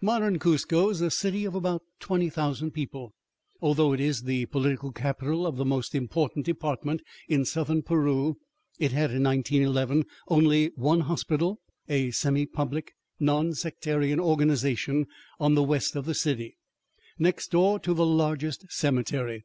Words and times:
Modern 0.00 0.38
Cuzco 0.38 0.90
is 0.90 1.00
a 1.00 1.10
city 1.10 1.44
of 1.44 1.56
about 1.56 1.82
20,000 1.98 2.70
people. 2.70 3.14
Although 3.60 3.92
it 3.92 3.98
is 3.98 4.22
the 4.22 4.46
political 4.46 4.92
capital 4.92 5.44
of 5.44 5.56
the 5.56 5.64
most 5.64 5.92
important 5.96 6.46
department 6.46 7.02
in 7.28 7.44
southern 7.44 7.82
Peru, 7.82 8.36
it 8.78 8.92
had 8.92 9.10
in 9.10 9.24
1911 9.24 10.04
only 10.28 10.66
one 10.76 11.00
hospital 11.00 11.58
a 11.88 12.12
semi 12.12 12.46
public, 12.46 12.92
non 13.18 13.54
sectarian 13.54 14.20
organization 14.20 15.06
on 15.40 15.56
the 15.56 15.64
west 15.64 15.96
of 15.96 16.04
the 16.04 16.14
city, 16.14 16.54
next 17.18 17.50
door 17.50 17.80
to 17.80 17.92
the 17.92 18.06
largest 18.06 18.64
cemetery. 18.70 19.42